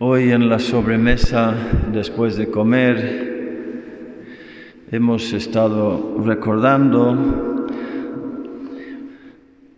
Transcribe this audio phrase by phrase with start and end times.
[0.00, 1.52] Hoy en la sobremesa,
[1.92, 4.14] después de comer,
[4.92, 7.66] hemos estado recordando,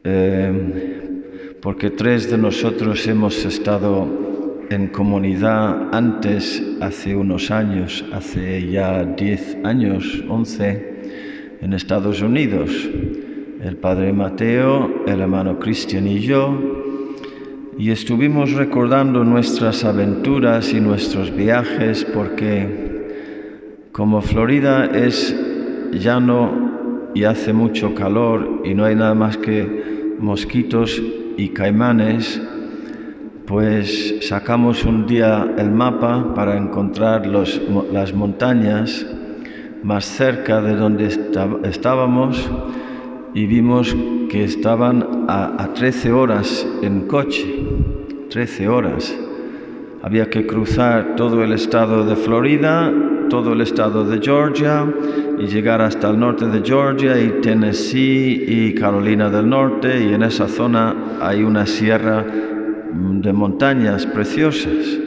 [0.04, 9.02] eh, porque tres de nosotros hemos estado en comunidad antes, hace unos años, hace ya
[9.04, 12.70] diez años, once, en Estados Unidos.
[13.62, 16.79] El padre Mateo, el hermano Cristian y yo,
[17.80, 25.34] y estuvimos recordando nuestras aventuras y nuestros viajes porque como Florida es
[25.90, 31.02] llano y hace mucho calor y no hay nada más que mosquitos
[31.38, 32.42] y caimanes,
[33.46, 39.06] pues sacamos un día el mapa para encontrar las montañas
[39.82, 41.06] más cerca de donde
[41.62, 42.50] estábamos
[43.32, 43.96] y vimos
[44.30, 47.44] que estaban a, a 13 horas en coche,
[48.30, 49.12] 13 horas.
[50.02, 52.92] Había que cruzar todo el estado de Florida,
[53.28, 54.86] todo el estado de Georgia
[55.38, 60.22] y llegar hasta el norte de Georgia y Tennessee y Carolina del Norte y en
[60.22, 64.98] esa zona hay una sierra de montañas preciosas.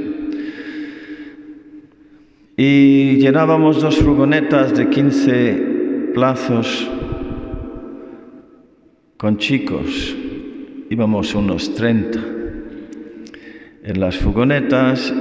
[2.58, 6.90] Y llenábamos dos furgonetas de 15 plazos
[9.24, 10.14] con chicos,
[10.90, 12.20] íbamos unos 30.
[13.86, 15.14] En las furgonetas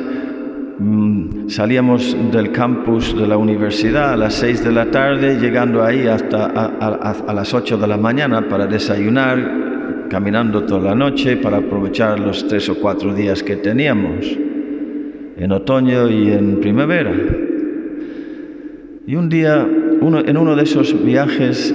[0.77, 6.09] mm, salíamos del campus de la universidad a las 6 de la tarde, llegando ahí
[6.09, 12.19] hasta a, las 8 de la mañana para desayunar, caminando toda la noche para aprovechar
[12.19, 14.27] los tres o cuatro días que teníamos,
[15.37, 17.15] en otoño y en primavera.
[19.07, 19.65] Y un día,
[20.01, 21.73] uno, en uno de esos viajes,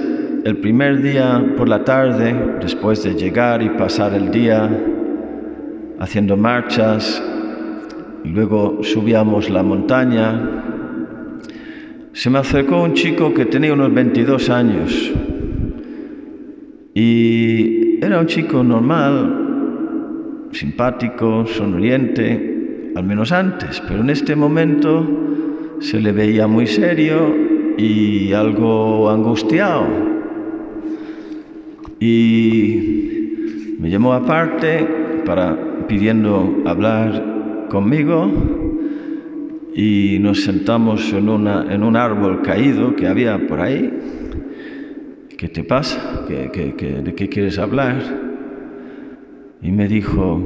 [0.48, 4.70] el primer día por la tarde, después de llegar y pasar el día
[5.98, 7.22] haciendo marchas,
[8.24, 10.40] y luego subíamos la montaña,
[12.14, 15.12] se me acercó un chico que tenía unos 22 años
[16.94, 25.06] y era un chico normal, simpático, sonriente, al menos antes, pero en este momento
[25.80, 27.36] se le veía muy serio
[27.76, 30.07] y algo angustiado
[32.00, 34.86] y me llamó aparte
[35.24, 38.30] para pidiendo hablar conmigo
[39.74, 43.92] y nos sentamos en, una, en un árbol caído que había por ahí.
[45.36, 46.24] ¿Qué te pasa?
[46.26, 48.02] ¿Qué, de qué quieres hablar?
[49.62, 50.40] Y me dijo,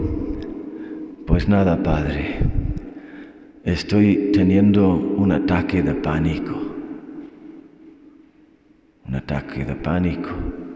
[1.27, 2.37] pues nada, padre,
[3.65, 6.55] estoy teniendo un ataque de pánico.
[9.07, 10.31] Un ataque de pánico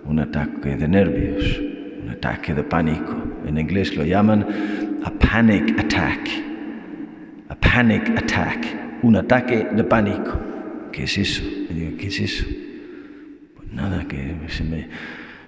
[0.08, 1.60] un ataque de nervios,
[2.02, 3.14] un ataque de pánico.
[3.46, 4.46] En inglés lo llaman
[5.04, 6.28] a panic attack.
[7.48, 8.66] A panic attack,
[9.02, 10.38] un ataque de pánico.
[10.92, 11.42] ¿Qué es eso?
[11.98, 12.44] ¿qué es eso?
[13.56, 14.88] Pues nada, que se me,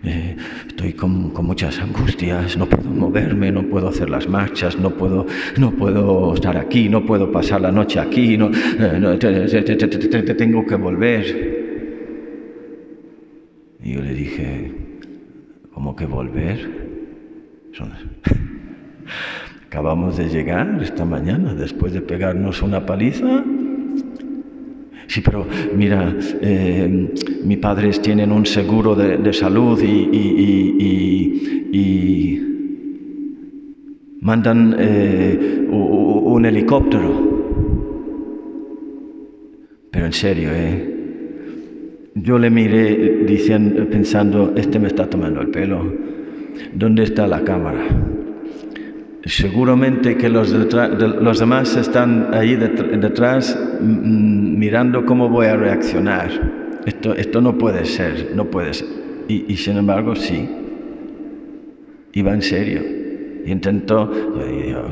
[0.05, 0.37] eh,
[0.69, 5.27] estoy con, muchas angustias, no puedo moverme, no puedo hacer las marchas, no puedo,
[5.57, 8.51] no puedo estar aquí, no puedo pasar la noche aquí, no,
[9.19, 11.58] te, tengo que volver.
[13.89, 14.71] Y yo le dije,
[15.73, 16.59] ¿cómo que volver?
[19.67, 23.43] Acabamos de llegar esta mañana después de pegarnos una paliza.
[25.07, 30.99] Sí, pero mira, eh, mis padres tienen un seguro de, salud y,
[34.21, 37.27] mandan eh, un helicóptero.
[39.91, 40.98] Pero en serio, ¿eh?
[42.23, 45.93] Yo le miré diciendo, pensando, este me está tomando el pelo.
[46.75, 47.87] ¿Dónde está la cámara?
[49.25, 56.31] Seguramente que los, los demás están ahí detrás mm, mirando cómo voy a reaccionar.
[56.87, 58.89] Esto, esto no puede ser, no puede ser.
[59.29, 60.49] Y, sin embargo, sí.
[62.15, 62.81] Iba en serio.
[63.45, 64.11] intentó,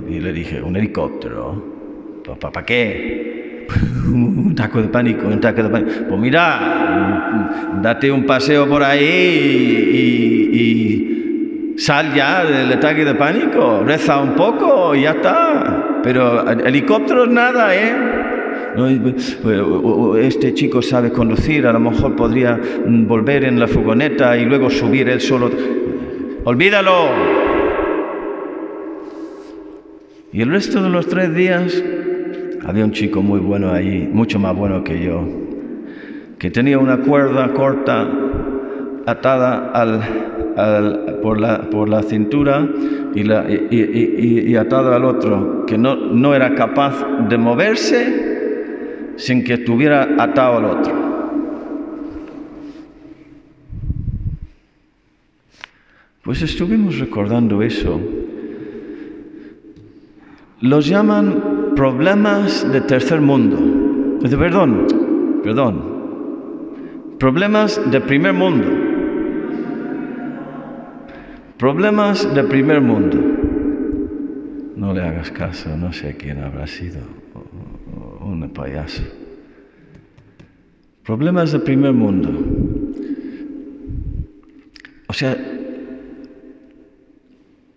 [0.08, 1.76] y le dije, un helicóptero.
[2.38, 3.35] ¿Para qué?
[4.06, 5.90] Un taco de pánico, un taco de pánico.
[6.08, 9.02] Pues mira, date un paseo por ahí
[10.52, 16.00] y, sal ya del ataque de pánico, reza un poco y ya está.
[16.02, 17.94] Pero helicópteros nada, ¿eh?
[18.76, 19.38] Pues,
[20.20, 25.08] este chico sabe conducir, a lo mejor podría volver en la furgoneta y luego subir
[25.08, 25.50] él solo.
[26.44, 27.08] Olvídalo.
[30.32, 31.82] Y el resto de los tres días
[32.64, 35.26] había un chico muy bueno ahí, mucho más bueno que yo,
[36.38, 38.06] que tenía una cuerda corta
[39.06, 42.68] atada al, por, la, por, la, cintura
[43.14, 43.46] y, la-
[44.94, 51.06] al otro, que no, no era capaz de moverse sin que estuviera atado al otro.
[56.22, 58.00] Pues estuvimos recordando eso.
[60.60, 64.18] Los llaman problemas de tercer mundo.
[64.20, 65.96] Dice, Perdón, perdón.
[67.18, 68.66] Problemas de primer mundo.
[71.56, 73.18] Problemas de primer mundo.
[74.76, 76.98] No le hagas caso, no sé quién habrá sido.
[78.20, 79.02] Un payaso.
[81.04, 82.30] Problemas de primer mundo.
[85.08, 85.36] O sea,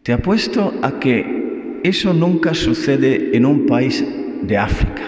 [0.04, 1.39] te apuesto a que
[1.84, 4.06] eso nunca sucede en un país
[4.42, 5.04] de África.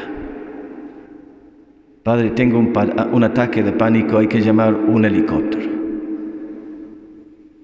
[2.03, 5.69] Padre, tengo un, pa- un ataque de pánico, hay que llamar un helicóptero.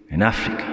[0.09, 0.63] En África.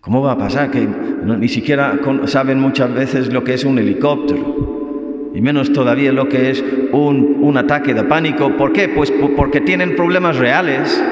[0.00, 0.70] ¿Cómo va a pasar?
[0.70, 5.30] Que no- ni siquiera saben muchas veces lo que es un helicóptero.
[5.34, 8.56] Y menos todavía lo que es un, un ataque de pánico.
[8.56, 8.88] ¿Por qué?
[8.88, 11.02] Pues po- porque tienen problemas reales.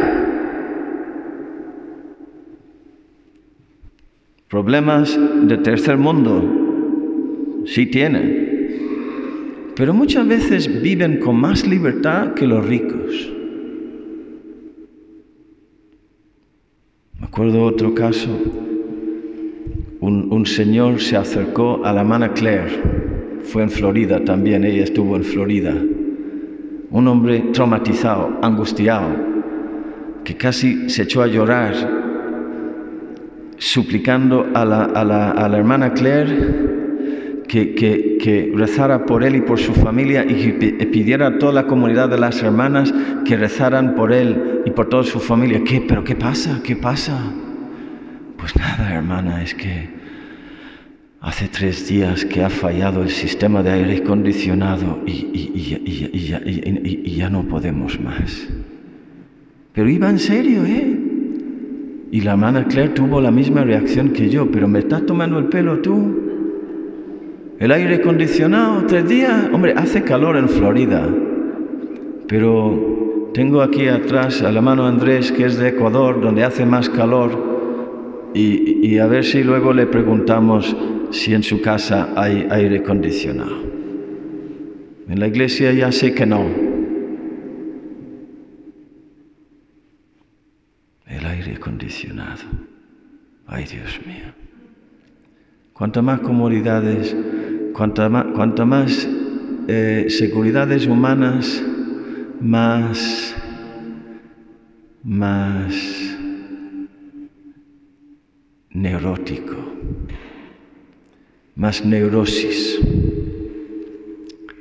[4.49, 7.65] Problemas de tercer mundo.
[7.67, 9.73] Sí tienen.
[9.75, 13.33] Pero muchas veces viven con más libertad que los ricos.
[17.19, 18.31] Me acuerdo otro caso.
[19.99, 23.41] Un, un señor se acercó a la hermana Claire.
[23.43, 25.75] Fue en Florida también, ella estuvo en Florida.
[26.91, 29.09] Un hombre traumatizado, angustiado,
[30.23, 32.06] que casi se echó a llorar
[33.59, 36.75] suplicando a la, a la- a la hermana Claire
[37.49, 41.53] que, que- rezara por él y por su familia y que pi- pidiera a toda
[41.53, 42.93] la comunidad de las hermanas
[43.25, 45.63] que rezaran por él y por toda su familia.
[45.65, 45.81] ¿Qué?
[45.87, 46.61] ¿Pero qué pasa?
[46.65, 47.19] ¿Qué pasa?
[48.37, 49.89] Pues nada, hermana, es que
[51.21, 55.29] hace tres días que ha fallado el sistema de aire acondicionado y-
[57.05, 58.49] y ya no podemos más.
[59.73, 60.96] Pero iba en serio, ¿eh?
[62.11, 65.47] Y la hermana Claire tuvo la misma reacción que yo, pero me estás tomando el
[65.47, 66.27] pelo tú.
[67.59, 69.49] El aire acondicionado, tres días.
[69.53, 71.09] Hombre, hace calor en Florida.
[72.29, 78.33] Pero tengo aquí atrás al hermano Andrés, que es de Ecuador, donde hace más calor.
[78.35, 80.77] Y, y a ver si luego le preguntamos
[81.11, 83.57] si en su casa hay aire acondicionado.
[85.09, 86.45] En la iglesia ya sé que no.
[91.07, 92.43] El aire acondicionado.
[93.49, 94.33] Ay, Dios mío.
[95.73, 97.15] Cuanto más comodidades,
[97.75, 99.09] cuanta más, cuanta más
[99.69, 101.63] eh, seguridades humanas,
[102.41, 103.37] más,
[105.05, 105.75] más
[108.71, 109.57] neurótico,
[111.55, 112.81] más neurosis,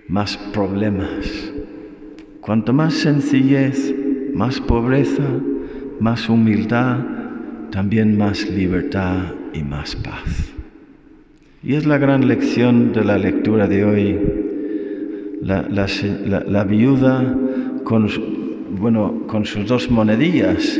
[0.07, 1.51] más problemas.
[2.39, 3.95] Cuanto más sencillez,
[4.35, 5.27] más pobreza,
[5.99, 7.24] más humildad,
[7.79, 9.17] también más libertad
[9.53, 10.53] y más paz.
[11.61, 14.19] Y es la gran lección de la lectura de hoy.
[15.41, 17.35] La, la viuda
[17.83, 18.07] con,
[18.79, 20.79] bueno, con sus dos monedillas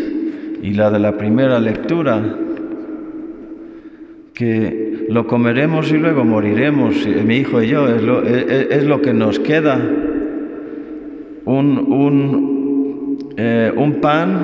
[0.64, 2.24] y la de la primera lectura,
[4.34, 8.68] que lo comeremos y luego moriremos, eh, mi hijo y yo, es lo, es- es-
[8.72, 9.76] es lo que nos queda.
[11.44, 14.40] Un, un, eh, un pan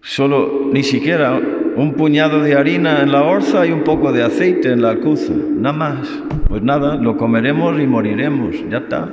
[0.00, 1.38] Solo, ni siquiera
[1.76, 5.32] un puñado de harina en la orza y un poco de aceite en la alcuza,
[5.32, 6.22] nada más.
[6.48, 9.08] Pues nada, lo comeremos y moriremos, ya está.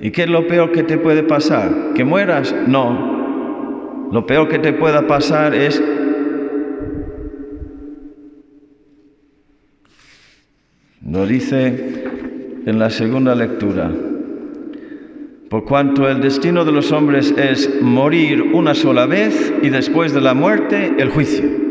[0.00, 1.94] ¿Y qué es lo peor que te puede pasar?
[1.94, 2.54] ¿Que mueras?
[2.66, 4.08] No.
[4.12, 5.82] Lo peor que te pueda pasar es
[11.10, 12.04] Lo dice
[12.66, 13.90] en la segunda lectura.
[15.48, 20.20] Por cuanto el destino de los hombres es morir una sola vez y después de
[20.20, 21.68] la muerte el juicio.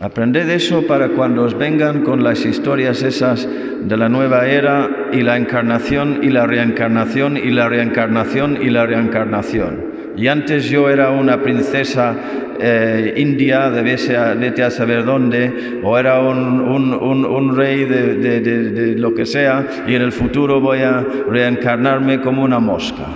[0.00, 5.20] Aprended eso para cuando os vengan con las historias esas de la nueva era y
[5.20, 9.89] la encarnación y la reencarnación y la reencarnación y la reencarnación.
[10.16, 12.14] Y antes yo era una princesa
[12.62, 17.24] eh, india de vete a, saber dónde, o era un, un- un-
[17.56, 22.42] rey de, de- de- lo que sea, y en el futuro voy a reencarnarme como
[22.42, 23.06] una mosca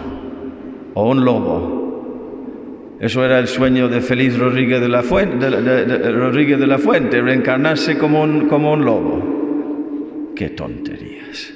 [0.95, 2.97] o un lobo.
[3.01, 6.79] Eso era el sueño de Félix Rodríguez de la Fuente, de- de- Rodríguez de la
[6.79, 10.33] Fuente reencarnarse como un, como un lobo.
[10.35, 11.53] Qué tonterías.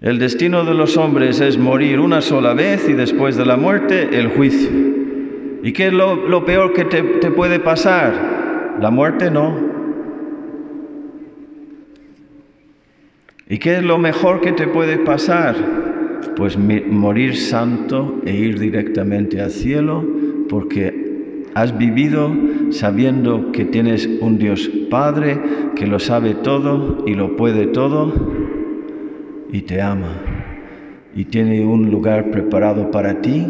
[0.00, 4.18] El destino de los hombres es morir una sola vez y después de la muerte
[4.18, 4.68] el juicio.
[5.62, 8.76] ¿Y qué es lo, peor que te, te puede pasar?
[8.80, 9.58] La muerte no.
[13.48, 15.56] ¿Y qué es lo mejor que te puede pasar?
[16.36, 20.04] Pues morir santo e ir directamente al cielo
[20.50, 22.30] porque has vivido
[22.68, 25.40] sabiendo que tienes un Dios Padre
[25.74, 28.35] que lo sabe todo y lo puede todo
[29.56, 30.20] y te ama
[31.14, 33.46] y tiene un lugar preparado para ti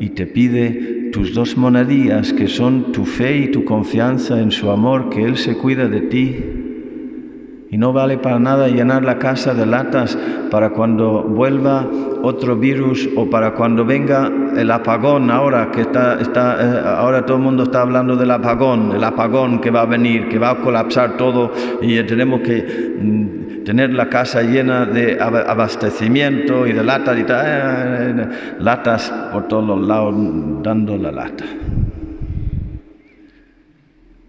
[0.00, 4.70] y te pide tus dos monedías que son tu fe y tu confianza en su
[4.70, 6.44] amor, que Él se cuida de ti.
[7.70, 10.16] Y no vale para nada llenar la casa de latas
[10.50, 11.86] para cuando vuelva
[12.22, 17.36] otro virus o para cuando venga el apagón ahora que está, está eh, ahora todo
[17.36, 20.56] el mundo está hablando del apagón, el apagón que va a venir, que va a
[20.60, 21.52] colapsar todo
[21.82, 23.35] y tenemos que mm,
[23.66, 28.28] tener la casa llena de abastecimiento y de latas y tal, eh,
[28.60, 30.14] latas por todos los lados
[30.62, 31.44] dando la lata.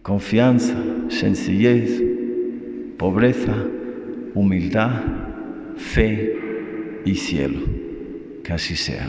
[0.02, 0.74] Confianza,
[1.10, 2.02] sencillez,
[2.98, 3.54] pobreza,
[4.34, 5.02] humildad,
[5.76, 7.60] fe y cielo.
[8.44, 9.08] Que así sea.